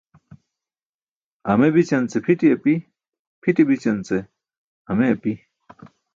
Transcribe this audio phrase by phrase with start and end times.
[1.49, 2.73] Ame bićance ce pʰiṭi api,
[3.41, 4.27] pʰiṭi bićance ce
[4.89, 5.31] ame api.